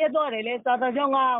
[0.00, 1.30] ပြတ်သွားတယ်လေစာတင်ကျောင်းကဟို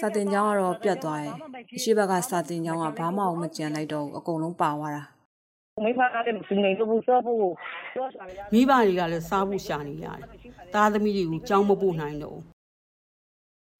[0.00, 1.32] စာတင်ကျောင်းကတော့ပြတ်သွားတယ်
[1.76, 5.04] အရှိဘက်ကစာတင်ကျောင်းကဘာမှမကြံလိုက်တော့ဘူးအကုန်လုံးပါသွားတာ
[5.84, 7.38] မိဖကလည်းမစနေဘူးစောဖို့
[7.94, 10.18] စောစားရမိဘတွေကလည်းစားဖို့ရှာနေရတယ်
[10.74, 12.44] သားသမီးတွေကိုကြောင်းမပို့နိုင်တော့ဘူး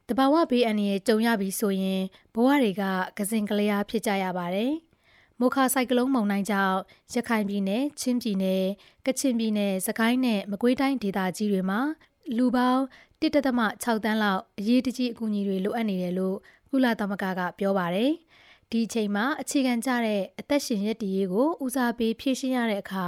[0.08, 2.02] တဘာဝဘေးအန္တရာယ်ကြုံရပြီဆိုရင်
[2.34, 2.82] ဘဝတွေက
[3.18, 4.72] ကစင်ကလျားဖြစ်ကြရပါတယ်။
[5.40, 6.78] မိုခါဆိုင်ကလုန်းမုန်တိုင်းကြောင့်
[7.14, 8.62] ရခိုင်ပြည်နယ်၊ချင်းပြည်နယ်၊
[9.06, 11.80] ကချင်ပြည်နယ်၊စကိုင်းနဲ့မကွေးတိုင်းဒေသကြီးတွေမှာ
[12.36, 12.82] လူပေါင်း
[13.22, 16.36] 1.6တန်းလောက်အရေးတကြီးအကူအညီတွေလိုအပ်နေတယ်လို့
[16.70, 18.10] ကုလသမဂ္ဂကပြောပါတယ်။
[18.70, 23.06] ဒီအချိန်မှာအခြေခံကျတဲ့အသက်ရှင်ရည်တည်ရေးကိုဦးစားပေးဖြည့်ရှင်းရတဲ့အခါ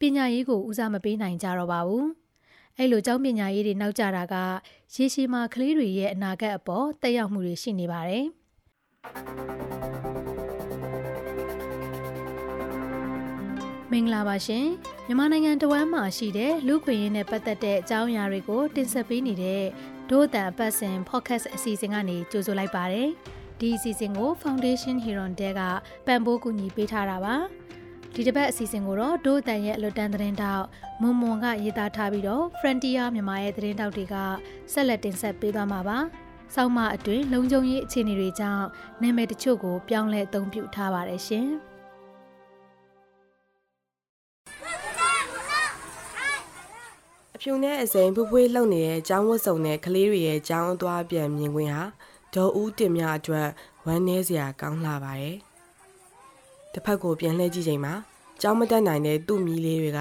[0.00, 2.04] ပညာရေးကိုဦးစားမပေးနိုင်ကြတော့ပါဘူး။
[2.78, 4.34] အဲ့လိုကျောင်းပညာရေးတွေနောက်ကျတာက
[4.94, 8.24] ရေရှည်မှာကလေးတွေရဲ့အနာဂတ်အပေါ်တက်ရောက်မှုတွေရှိနေပါတယ်။
[13.92, 14.66] မင်္ဂလာပါရှင်
[15.06, 19.64] မြန်မာနိုင်ငံတဝမ်းမှာရှိတဲ့လူခွေရင်းနဲ့ပတ်သက်တဲ့အကြောင်းအရာတွေကိုတင်ဆက်ပေးနေတဲ့
[20.10, 23.08] ဒို့အတန်အပတ်စဉ် podcast အစီအစဉ်ကနေကြိုဆိုလိုက်ပါတယ်
[23.60, 25.60] ဒီအစီအစဉ်ကို Foundation Hero တဲက
[26.06, 27.34] ပံ့ပိုးကူညီပေးထားတာပါ
[28.14, 30.64] ဒီတစ်ပတ်အစီအစဉ်ကိုတော့ဒို့အတန်ရဲ့အလွတ်တန်းသတင်းတောက်
[31.00, 34.14] မွန်မွန်ကရေးသားထားပြီးတော့ Frontier မြန်မာရဲ့သတင်းတောက်တွေက
[34.72, 35.98] ဆက်လက်တင်ဆက်ပေးသွားမှာပါ
[36.54, 38.66] ဆောင်းမအတွင်းလုံခြုံရေးအခြေအနေတွေကြောင့်
[39.02, 41.48] နာမည်တချို့ကိုပြောင်းလဲအသုံးပြုထားပါတယ်ရှင်။
[47.44, 51.82] ဖြူနဲ့အစိမ်ဖွဖွေးလှုပ်နေတဲ့အကြောင်းဝတ်စုံနဲ့ကလေးတွေရဲ့ကြောင်းအသွားပြန်မြင်ခွင်ဟာ
[52.34, 53.48] ဒေါ်ဦးတင်မြအတွက်
[53.86, 55.36] ဝမ်းနည်းစရာကောင်းလာပါတယ်။
[56.72, 57.94] တစ်ဖက်ကိုပြန်လှည့်ကြည့်ချိန်မှာ
[58.40, 60.00] ကြောင်းမတက်နိုင်တဲ့သူ့မိလေးတွေက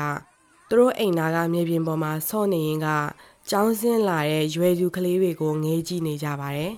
[0.69, 2.87] သူတို့အိမ်သားကမြေပြင်ပေါ်မှာဆော့နေရင်က
[3.49, 6.71] ကြောင်းဆင်းလာတဲ့ရွယ်သူကလေးတွေကိုငေးကြည့်နေကြပါတယ်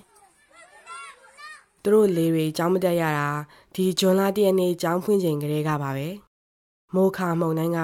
[1.82, 3.28] ။သူတို့လေးတွေကြောင်းမတက်ရတာ
[3.74, 6.08] ဒီဂျွန်လာတည့်ရက်နေ့ကြောင်းဖွင့်ချိန်ကလေးကပါပဲ။
[6.94, 7.80] မိုးခါမုန်တိုင်းက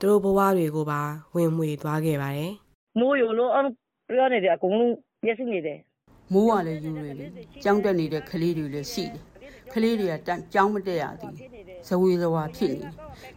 [0.00, 1.00] သူတို့ဘဝတွေကိုပါ
[1.34, 2.52] ဝင်မှွေသွားခဲ့ပါတယ်
[2.98, 3.60] မိုးရလို့အ
[4.14, 5.78] ပြောနေတယ်အကုန်လုံးပြည့်စုံနေတယ်
[6.32, 7.26] မိုးကလည်းယူနေလေ
[7.64, 9.20] ကြောင်းတက်နေတဲ့ကလေးတွေလည်းရှိတယ်
[9.72, 11.34] ကလေးတွေကတန်းကြောင်းမတက်ရသေး
[11.88, 12.88] ဇဝေဇဝါဖြစ်နေ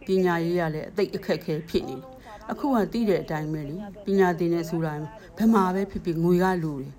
[0.06, 1.97] ပညာရေးကလည်းအသိအခက်ခဲဖြစ်နေ
[2.52, 4.94] အခုကသိတဲ့အတိုင်းပဲလေပညာသင်နေဆိုတာ
[5.38, 6.94] ဘယ်မှာပဲဖြစ်ဖြစ်ငွေကလူတယ်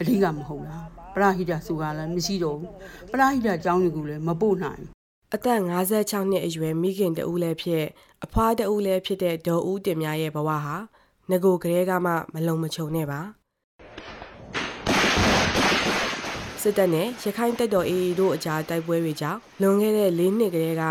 [0.00, 2.70] အဓိကမဟုတ်လားပရဟိတဆိုတာလည်းမရှိတော့ဘူး
[3.12, 4.82] ပရဟိတကျောင်းတွေကလည်းမပို့နိုင်
[5.34, 5.60] အသက်
[5.92, 7.84] 56နှစ်အရွယ်မိခင်တဦးလည်းဖြစ်
[8.24, 10.76] အဖွားတဦးလည်းဖြစ်တဲ့ဒေါ်ဦးတင်မြရဲ့ဘဝဟာ
[11.30, 13.20] ငကိုကလေးကမှမလုံမချုံနဲ့ပါ
[16.62, 20.84] စစ်တပ်နဲ့ရခိုင်တပ်တော် AA တို့အကြားတိုက်ပွဲတွေကြောင့်လွန်ခဲ့တဲ့၄နှစ်ကလေးက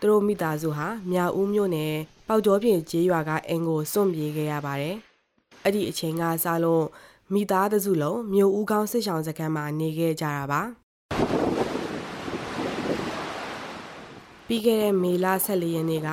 [0.00, 1.94] သူတို့မိသားစုဟာမြောက်ဦးမြို့နယ်
[2.28, 4.96] ပေါက်ကျော်ပြင်ကျေးရွာကအင်ကိုစွန့်ပြေးခဲ့ရပါတယ်။
[5.64, 6.84] အဲ့ဒီအချိန်ကစလို့
[7.32, 10.62] မိသားစုလုံးမြို့ဦးကောင်းစစ်ဆောင်စခန်းမှာနေခဲ့ကြတာပါ။
[14.54, 16.08] ပြီးခဲ့တဲ့မေလ14ရက်နေ့က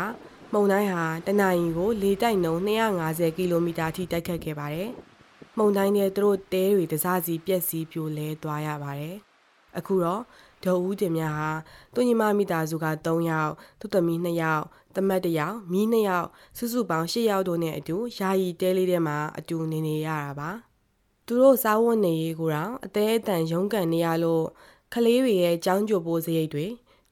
[0.53, 4.89] မုန်တိုင်းဟာတနအီကိုလေတိုက်နှုန်း250ကီလိုမီတာထိတိုက်ခတ်ခဲ့ပါတယ်။
[5.57, 9.17] မုန်တိုင်းနဲ့သူတို့တဲတွေတစားစီပြက်စီးပြိုလဲသွားရပါတယ်။
[9.77, 10.21] အခုတော့
[10.63, 11.49] ဒေါ်ဦးတင်မြဟာ
[11.93, 14.63] သူညီမမိသားစုက3ယောက်သူသမီး2ယောက်
[14.95, 16.27] တမတ်1ယောက်မိ2ယောက်
[16.57, 20.49] စုစုပေါင်း10ယောက်တို့နဲ့အတူယာယီတဲလေးထဲမှာအတူနေနေရတာပါ။
[21.25, 24.45] သူတို့စားဝတ်နေရေးကိုတော့အသေးအတန်ရုန်းကန်နေရလို့
[24.93, 26.67] ကလေးတွေရဲ့ကြောင်းကြိုပိုးစရိတ်တွေ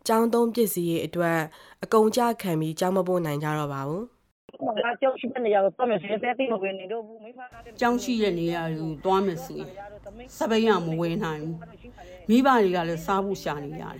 [0.09, 1.40] ကျောင်းသုံးပစ္စည်းတွေအတွက်
[1.84, 4.03] အကုန်ကြခံပြီးကျောင်းမပို့နိုင်ကြတော့ပါဘူး
[4.66, 9.68] ငါကြောက်ရှိတဲ့နေရာကိုတော့မစဲတဲ့တိမဝင်နေတော့ဘူးမိဖကလည်းကျောင်းရှိတဲ့နေရာကိုတွားမယ်ဆိုရင်
[10.38, 11.58] စပိန်ကမဝယ်နိုင်ဘူး
[12.30, 14.00] မိဘတွေကလည်းစားဖို့ရှာနေရတယ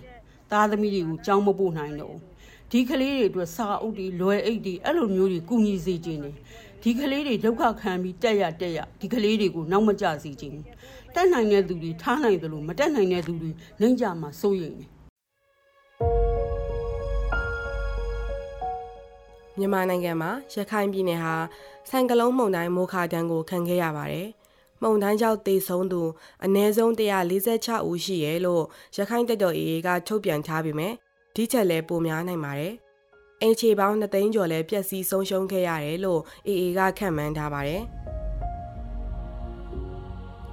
[0.50, 2.22] သားသမီးတွေကိုကြောင်းမပို့နိုင်တော့ဘူး
[2.70, 6.34] ဒီကလေးတွေအတွက်စာအုပ်တွေလွယ်အိတ်တွေအဲ့လိုမျိုးတွေကုညီစေခြင်းတယ်
[6.82, 10.58] ဒီကလေးတွေဒုက္ခခံပြီးတက်ရတက်ရဒီကလေးတွေကိုနောက်မကျစေခြင်း
[11.14, 13.50] တက်နိုင်တဲ့သူတွေထားနိုင်တယ်လို့မတက်နိုင်တဲ့သူတွေ
[13.80, 14.90] နှိမ့်ကြမှာစိုးရိမ်တယ်
[19.60, 21.34] မြန်မာနိုင်ငံမှာရခိုင်ပြည်နယ်ဟာ
[21.88, 24.28] ဆိုင်ကလုံးမုန်တိုင်းမိုခါတန်းကိုခံခဲ့ရပါတယ်။
[24.82, 26.02] မုန်တိုင်းကြောင့်သေဆုံးသူ
[26.44, 28.64] အနည်းဆုံး146ဦးရှိရဲလို့
[28.96, 30.92] ရခိုင်တပ်တော် AA ကထုတ်ပြန်ထားပေမဲ့
[31.34, 32.74] ဒီချက်လည်းပိုများနိုင်ပါတယ်။
[33.42, 37.82] အင်ချေပေါင်း2သိန်းကျော်လည်းပျက်စီးဆုံးရှုံးခဲ့ရတယ်လို့ AA ကခန့်မှန်းထားပါတယ်။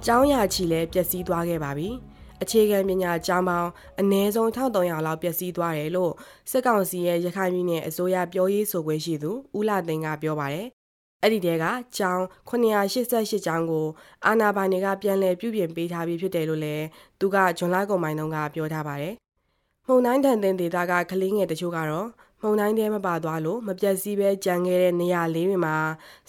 [0.04, 1.90] ကျောင်းရချီလည်းပျက်စီးသွားခဲ့ပါပြီ။
[2.42, 3.70] အခြေခံပညာကျောင်းပေါင်း
[4.00, 6.12] အနည်းဆုံး1300လောက်ပျက်စီးသွားတယ်လို့
[6.50, 10.66] စစ်ကောင်စီရဲ့ရခိုင်ပြည်နယ်အစိုးရပြောရေးဆိုခွင့်ရှိသူဦးလာသိန်းကပြောပါတယ်။
[11.22, 11.64] အဲ့ဒီတဲက
[11.96, 13.86] ကျောင်း988ကျောင်းကို
[14.26, 16.84] အာနာပိုင်တွေကပြန်လည်ပြုပြင်ပေးထားပြီးဖြစ်တယ်လို့လည်း
[17.20, 19.14] သူကဂျွန်လာကုံမိုင်းတုန်းကပြောထားပါတယ်။
[19.86, 22.08] မှုန်တိုင်းတန်တင်ဒေတာကကလေးငယ်တချို့ကတော့
[22.40, 25.76] မှုန်တိုင်းတဲမပါသွားလို့မပြတ်စည်းပဲကြံခဲ့တဲ့နေရာလေးတွေမှာ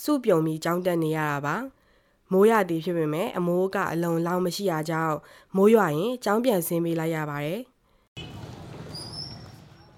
[0.03, 1.56] စုပြုံပြီးကြောင်းတက်နေရတာပါ။
[2.31, 5.16] မိုးရသည်ဖြစ်ပေမဲ့အမိုးကအလုံလောက်မရှိရကြောင်း
[5.56, 7.60] မိုးရွာရင်ကျောင်းပြန်ဆင်းပေးလိုက်ရပါတယ်။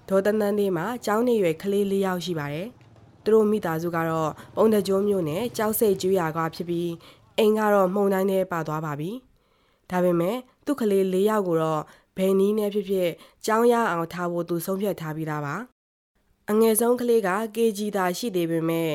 [0.08, 2.68] ဒေါ်တန်းတန်းလေးမှာကျောင်းနေရွယ်ကလေး၄ယောက်ရှိပါတယ်။
[3.24, 6.90] သူတို့မိသားစုကတော့ပုံတကြိုးမျိုးနဲ့ကြောက်စိတ်ကျွေးရကွာဖြစ်ပြီး
[7.38, 9.10] အိမ်ကတော့မှုန်တိုင်းနဲ့ပါသွားပါပြီ။
[9.90, 10.36] ဒါပေမဲ့
[10.66, 11.82] သူ့ကလေး၄ယောက်ကိုတော့
[12.16, 13.10] ဘယ်နည်းနဲ့ဖြစ်ဖြစ်
[13.46, 15.54] ကြောင်းရအောင်ထားဖို့သူဆုံးဖြတ်ထားပြီးသားပါ။
[16.50, 18.90] အငယ်ဆုံးကလေးက KG သာရှိသေးပေမဲ့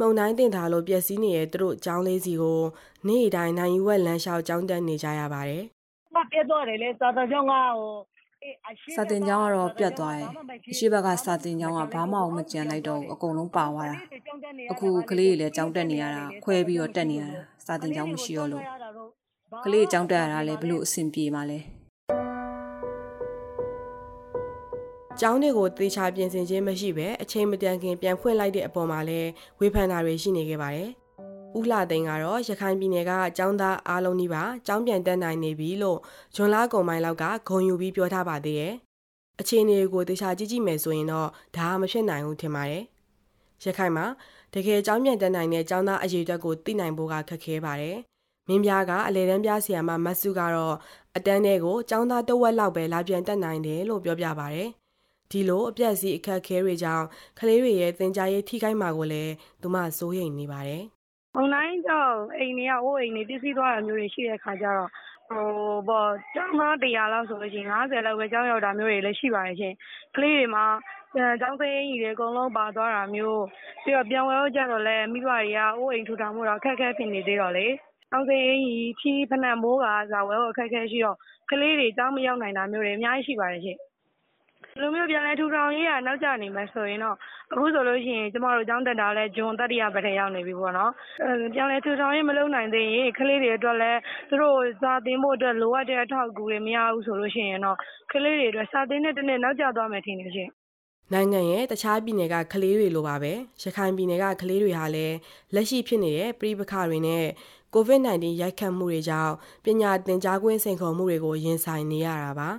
[0.00, 2.60] မှုန်တိုင်းတင်ထားလို့ပျက်စီးနေတဲ့သူတို့ကျောင်းလေးစီကို
[3.08, 5.62] နေ့တိုင်းနိုင်ယူဝက်လမ်းလျှောက်ကျောင်းတက်နေကြရပါတယ်။
[6.14, 8.10] မပြတ်သွားတယ်လေသာသာကြောင့်ကဟို
[8.96, 10.28] စာတင်ကျောင်းကတော့ပြတ်သွားတယ်
[10.72, 13.96] အရှိဘက်ကစာတင်ကျောင်းကဘာမှမကြံလိုက်တော့ဘူးအကုန်လုံးပါသွားတာ
[14.70, 18.64] အခုကလေးတွေလည်းကျောင်းတက်နေရတာခွဲပြီးတော့တက်နေရတာစာတင်ကျောင်းမရှိတော့လို့
[19.64, 21.58] ကလေးကျောင်းတက်ရတာလည်းဘလို့အဆင်ပြေမှာလဲ
[25.22, 29.28] ကျောင်းတွေကိုသေချာပြင်ဆင်ခြင်းမရှိဘဲအချိန်မတန်ခင်ပြန်ဖွင့်လိုက်တဲ့အပေါ်မှာလည်း
[29.60, 30.88] ဝေဖန်တာတွေရှိနေခဲ့ပါတယ်။
[31.58, 35.98] ဦးလှသိန်းကတော့ရခိုင်ပြည်နယ်ကကျောင်းသားအားလုံးကြီးပါကျောင်းပြန်တက်နိုင်နေပြီလို့
[36.34, 38.74] ဂျွန်လာကုံမိုင်းလောက်ကဂုံယူပြီးပြောထားပါသေးတယ်။
[39.40, 42.84] အခြေအနေကိုသေချာကြည့်ကြည့်မယ်ဆိုရင်တော့ဒါမဖြစ်နိုင်ဘူးထင်ပါတယ်။
[43.64, 44.06] ရခိုင်မှာ
[44.54, 47.96] တကယ်ကျောင်းပြန်တက်နိုင်တဲ့ကျောင်းသားအရေးအတွက်ကိုသိနိုင်ဖို့ကခက်ခဲပါတယ်။
[48.48, 50.76] မင်းပြားကအလဲတန်းပြဆရာမမတ်စုကတော့
[51.16, 54.62] အတန်းတွေကိုကျောင်းသားတဝက်လောက်ပဲလာပြန်တက်နိုင်တယ်လို့ပြောပြပါဗျ။
[55.30, 57.06] ဒီလိုအပြက်စီအခက်ခဲတွေကြောင့်
[57.38, 59.32] ကလေးတွေရဲ့သင်ကြားရေးထိခိုက်မှာကိုလည်း
[59.62, 60.82] သူမစိုးရိမ်နေပါတယ်။
[61.36, 64.90] အွန်လိုင်းကြောင့်အိမ်တွေကဟိုအိမ်တွေပြည့်စည်သွားတာမျိုးတွေရှိတဲ့ခါကျတော့
[65.30, 65.46] ဟို
[65.88, 69.74] ပေါ့ကျောင်းသား100လောက်ဆိုလို့ရှိရင်90လောက်ပဲကျောင်းရောက်တာမျိုးတွေလည်းရှိပါတယ်ရှင်
[70.16, 70.64] ကလေးတွေမှာ
[71.40, 73.42] ကျောင်းသိမ်းကြီးတွေအကုန်လုံးပါသွားတာမျိုး
[73.84, 77.66] ပြီးတော့ပြန်ဝဲတော့ကြတော့လဲမိဘတွေကအိုးအိမ်ထူထောင်မှုတော့အခက်အခဲဖြစ်နေသေးတော့လေ
[78.10, 81.16] ကျောင်းသိမ်းကြီးဖြီးဖနက်မိုးကဇာဝဲတော့အခက်အခဲရှိတော့
[81.50, 83.78] ကလေးတွေကျောင်းမရောက်နိုင်တာမျိုးတွေအများကြီးရှိပါတယ်ရှင်
[84.68, 87.16] ဒီလိုမျိုး ပြန်လဲထူထောင်ရေးက နောက်ကျနေမှာဆိုရင်တော့
[87.52, 90.92] အခုဆိုလို့ရှိရင် ကျမတို့ ကျောင်းတက်တာလဲဂျွန် တတိယပတ်ထဲရောက်နေပြီပေါ့နော်
[91.22, 93.92] အဲပြန်လဲထူထောင်ရေး မလုပ်နိုင်သေးရင် ကလေးတွေအတွက်လဲ
[94.28, 97.76] သူတို့စာသင်ဖို့အတွက် လိုအပ်တဲ့အထောက်အကူတွေ မရဘူးဆိုလို့ရှိရင်တော့
[98.12, 100.50] ကလေးတွေအတွက် စာသင်တဲ့တစ်နေ့နောက်ကျသွားမယ်ထင်တယ်ရှင်
[101.12, 103.32] နိုင်ငံရဲ့ တခြားပြည်နယ်က ကလေးတွေလိုပါပဲ
[103.62, 105.16] ရခိုင်ပြည်နယ်က ကလေးတွေဟာလည်း
[105.54, 107.24] လက်ရှိဖြစ်နေတဲ့ပြည်ပခါတွေနဲ့
[107.74, 109.34] COVID-19 ရိုက်ခတ်မှုတွေကြောင့်
[109.64, 112.50] ပညာသင်ကြားခွင့် စိန်ခေါ်မှုတွေကို ရင်ဆိုင်နေရတာပါ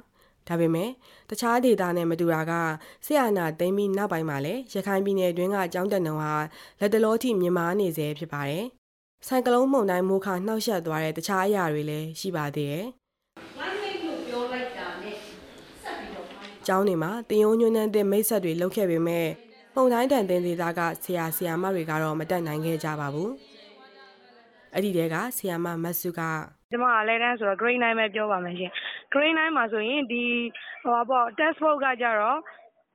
[0.52, 0.90] ဒါပေမဲ့
[1.30, 2.52] တခြားဒေသနဲ့မတူတာက
[3.06, 6.34] ဆရာနာသိမ်းပြီးနောက်ပိုင်းမှာလည်းရခိုင်ပြည်နယ်တွင်းကအကြောင်းတက်နှုံဟာ
[6.80, 8.66] လက်တလောထိမြင်မာနေစေဖြစ်ပါတယ်
[9.28, 12.86] ဆိုင်ကလုန်းမုန်တိုင်းမိုးခါနှောက်ယှက်သွားတဲ့တခြားအရာတွေလည်းရှိပါသေးတယ်
[16.68, 19.28] ကျောင်းတွေမှာတင်ယုံညွန်းတဲ့မိတ်ဆက်တွေလုပ်ခဲ့ပေမဲ့
[19.76, 23.30] ပုံတိုင်းတန်တင်ဒေသကဆရာဆရာမတွေကတော့မတက်နိုင်ခဲ့ကြပါဘူး။
[24.74, 26.22] အဲ့ဒီတဲကဆရာမမတ်စုက
[26.72, 28.72] ကျမကလည်းတန်းဆိုတော့ grade 9 ပဲ ပြောပါမယ်ရှင်
[29.14, 30.24] grade 9 မှာဆိုရင် ဒီ
[30.84, 32.40] ဟိုပါပေါ့ test book ကကြတော့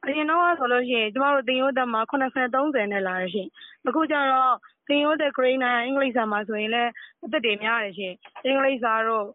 [0.07, 3.49] အရင်တော့ဆိုလို့ရှိရင် ကျမတို့တင်ရိုးတက်မှာ80 30နဲ့ လာရရှင်
[3.87, 4.55] အခုကျတော့
[4.89, 6.91] တင်ရိုးတက် grade 9 အင်္ဂလိပ်စာမှာဆိုရင်လည်း
[7.25, 8.15] အသက်တွေ များတယ်ရှင်
[8.45, 9.27] အင်္ဂလိပ်စာတော့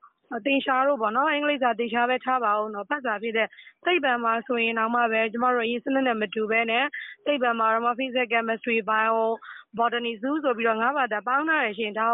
[0.46, 3.48] တင်ရှားတို့ပေါ့နော်အင်္ဂလိပ်စာတင်ရှားပဲထားပါအောင်တော့ဖတ်စာဖြစ်တဲ့
[3.84, 6.86] စိတ်ပံမှာဆိုရင်တော့မှပဲကျမတို့အရင်စနစ်နဲ့မတူဘဲနဲ့
[7.26, 9.22] စိတ်ပံမှာတော့ physics chemistry bio
[9.78, 12.08] botany zoo ဆိုပြီးတော့ငါးဘာသာပေါင်းထားရရှင်ဒါ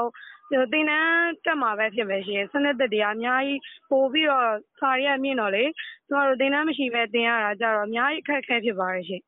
[0.73, 1.07] သင်တန်း
[1.45, 3.59] တက်မှာပဲဖြစ်ပဲရှင်စနစ်သက်တွေကအများကြီး
[3.89, 4.47] ပို့ပြီးတော့
[4.79, 5.63] စာရီကမြင့်တော့လေ
[6.07, 9.21] ကျမတို့သင်တန်းမရှိပဲသင်ရတာကြတော့အများကြီးအခက်အခဲဖြစ်ပါတယ်ရှင်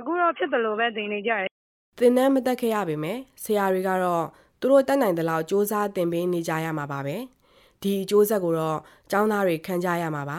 [0.00, 1.48] အခုတော့ဖြစ်တယ်လို့ပဲသင်နေကြတယ်
[2.00, 4.24] သင်တန်းမတက်ခဲ့ရပေမဲ့ဆရာတွေကတော့
[4.60, 7.16] သူတို့တက်နိုင်တဲ့လောက်စ조사သင်ပေးနေကြရမှာပါပဲ
[7.82, 8.78] ဒီအကျိုးဆက်ကိုတော့
[9.10, 10.38] ကျောင်းသားတွေခံကြရမှာပါ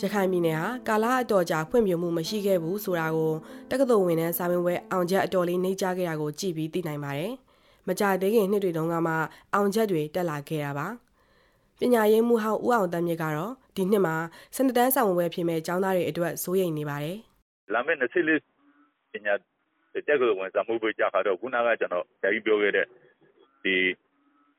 [0.00, 3.32] ရခိုင်ပြည်နယ်ဟာကာလအတော်ကြာဖွံ့ဖြိုးမှုမရှိခဲ့ဘူးဆိုတာကို
[3.70, 7.32] တက္ကသိုလ်ဝင်တန်းစာမေးပွဲအောင်ချက်အတော်လေးနှိမ့်ချခဲ့တာကိုကြည့်ပြီးသိနိုင်ပါတယ်။
[7.88, 9.14] မကြသေးခင်နှစ်တွေတုန်းကမှ
[9.54, 10.86] အောင်ချက်တွေတက်လာခဲ့တာပါ။
[11.80, 14.16] ပညာရေးမှုဟောင်းဦးအောင်တမ်းမြစ်ကတော့ဒီနှစ်မှာ
[14.56, 17.16] စနတန်းဆောင်ပွဲဖြစ်မဲ့ကျောင်းသားတွေအတွက်စိုးရိမ်နေပါတယ်။
[17.74, 19.34] လာမယ့်24ပညာ
[20.06, 22.86] တက်ကလို့ဝင်စာမှုပေးကြခါတော့ခုနကကျွန်တော်ဓာကြီးပြောခဲ့တဲ့
[23.66, 23.78] ဒီ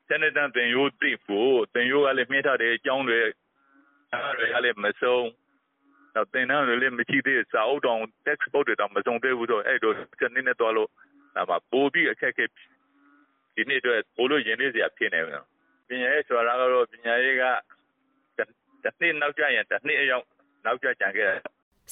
[0.08, 3.20] စနတန်တင်ရိုးတိဖို့တင်ရိုးကလည်းမြင့်ထားတဲ့အကြောင်းတွေ
[4.12, 5.26] အားတွေကလည်းမဆုံး
[6.14, 10.88] တော့တင်တန်းတွေလည်းမရှိသေးစာအုပ်တောင် textbook တွေတော့မဆုံးသေးဘူးတော့အဲ့တော့စနေနဲ့တော့လို့
[11.34, 12.44] ဒါမှပို့ပြီးအခက်အခဲ
[13.54, 15.42] ဒီနေ့တော့ဘို့လို့ရင်းနေစရာဖြစ်နေတယ်
[15.88, 17.44] ပညာရေးဆိုတာကတော့ပညာရေးက
[18.38, 18.38] တ
[18.88, 20.24] စ်နှစ်နောက်ကျရင်တစ်နှစ်အရောက်
[20.64, 21.40] နောက်ကျကြံခဲ့တယ်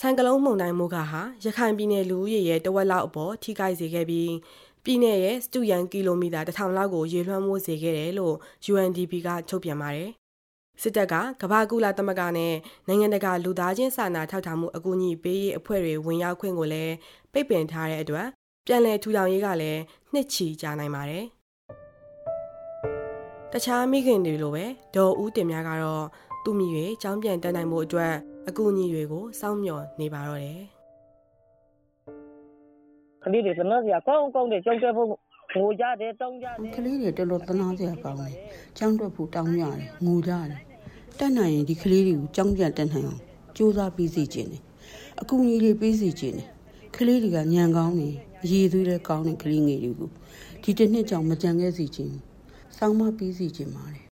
[0.01, 4.31] ဆိုင်ကလုန်းမုန်တိုင်းမိုးကဟာရခိုင်ပြည်နယ်လူဦးရေရဲ့တဝက်လောက်အပေါ်ထိခိုက်စေခဲ့ပြီး
[4.89, 8.35] ပြည်내ရဲ့စတူယန်ကီလိုမီတာ1000လောက်ကိုရေလွှမ်းမိုးစေခဲ့တယ်လို့
[8.73, 10.11] UNDP ကထုတ်ပြန်ပါတယ်။
[10.83, 12.55] စစ်တပ်ကကမ္ဘာကူလာသမဂ္ဂနဲ့
[12.87, 16.95] နိုင်ငံတကာလူသားချင်းစာနာထောက်ထားမှုအကူအညီပေးရေးအဖွဲ့တွေဝင်ရောက်ခွင့်ကိုလည်း
[17.33, 18.27] ပိတ်ပင်ထားတဲ့အတွက်
[18.67, 19.81] ပြန်လည်ထူထောင်ရေးကလည်း
[20.13, 21.25] နှစ်ချီကြာနိုင်ပါတယ်။
[23.53, 24.65] တခြားမိခင်တွေလိုပဲ
[24.95, 26.05] ဒေါ်ဦးတင်များကတော့
[26.45, 28.13] သူ့မိရွေចောင်းပြန်တက်နိုင်မှုအတွက်
[28.49, 30.76] အကူအညီတွေကိုစောင့်မျှော်နေပါတော့တယ်
[33.27, 38.35] ကလေးတွေသနာစရာကောင်းကောင်းတွေကြောက်တဲ့ဖို့ငိုကြတယ်တောင်းကြတယ်ကလေးတွေတော်တော်သနာစရာကောင်းတယ်။
[38.79, 40.61] ကျောင်းတက်ဖို့တောင်းရတယ်ငိုကြတယ်။
[41.19, 43.23] တက်နိုင်ရင်ဒီကလေးတွေကိုကျောင်းပြန်တက်နိုင်အောင်
[43.57, 44.63] ကြိုးစားပြီးစီခြင်းတယ်။
[45.21, 46.49] အကူအညီတွေပေးစီခြင်းတယ်။
[46.97, 48.09] ကလေးတွေကညံကောင်းနေ
[48.43, 50.11] အရေးသွေးလည်းကောင်းတဲ့ကလေးငယ်တွေကို
[50.63, 52.15] ဒီတစ်နှစ်ကြောင့်မကြံခဲ့စီခြင်း
[52.77, 54.06] စောင်းမပြီးစီခြင်းပါတယ်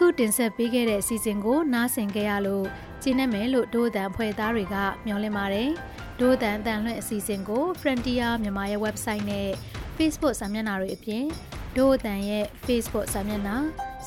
[0.00, 2.66] အခုတင်ဆက်ပေးခဲ့တဲ့အစီအစဉ်ကိုနားဆင်ကြရလို့
[3.02, 5.70] ကျင်းနေမယ်လို့ဒိုးတန်ဖွဲ့သားတွေကမျှော်လင့်ပါတယ်။
[6.20, 9.48] ဒိုးတန်တန်လွှင့်အစီအစဉ်ကို Frontier မြန်မာရဲ့ website နဲ့
[9.96, 11.24] Facebook စာမျက်နှာတွေအပြင်
[11.76, 13.56] ဒိုးတန်ရဲ့ Facebook စာမျက်နှာ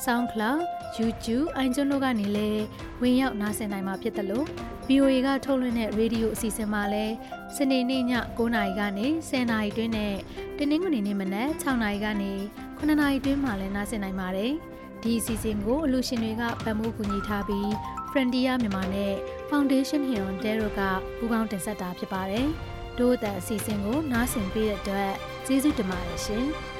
[0.04, 0.60] SoundCloud
[0.98, 2.62] YouTube iTunes တို့ကနေလည်း
[3.02, 4.46] ဝင်ရောက်နားဆင်နိုင်မှာဖြစ်တယ်လို့
[4.88, 7.14] VOA ကထုတ်လွှင့်တဲ့ရေဒီယိုအစီအစဉ်မှာလည်း
[7.56, 8.02] စနေနေ့ည
[8.38, 10.14] 9:00နာရီကနေ10:00နာရီတွင်းနဲ့
[10.56, 12.32] တင်းနှင်းကနေနေ့မနက်6:00နာရီကနေ
[12.78, 14.54] 9:00နာရီတွင်းမှာလည်းနားဆင်နိုင်ပါတယ်။
[15.02, 17.68] ဒီအစီအစဉ်ကိုအလူရှင်တွေကဗတ်မှုကူညီထားပြီး
[18.10, 19.14] Frontier မြန်မာနဲ့
[19.50, 20.80] Foundation Heron Dero က
[21.18, 22.46] ပူးပေါင်းတင်ဆက်တာဖြစ်ပါတယ်။
[22.98, 25.12] ဒို့အတန်အစီအစဉ်ကိုနားဆင်ပေးတဲ့အတွက်
[25.46, 26.46] ကျေးဇူးတင်ပါတယ်ရှင်။